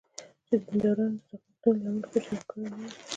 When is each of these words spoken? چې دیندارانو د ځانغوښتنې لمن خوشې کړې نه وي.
چې 0.47 0.55
دیندارانو 0.65 1.17
د 1.27 1.29
ځانغوښتنې 1.29 1.73
لمن 1.81 2.01
خوشې 2.11 2.37
کړې 2.49 2.63
نه 2.71 2.75
وي. 2.79 2.89